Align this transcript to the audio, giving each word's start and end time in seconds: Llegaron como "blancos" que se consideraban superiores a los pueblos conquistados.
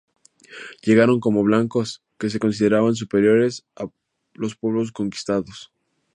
Llegaron 0.81 1.19
como 1.19 1.43
"blancos" 1.43 2.01
que 2.17 2.31
se 2.31 2.39
consideraban 2.39 2.95
superiores 2.95 3.67
a 3.75 3.85
los 4.33 4.55
pueblos 4.55 4.91
conquistados. 4.91 5.71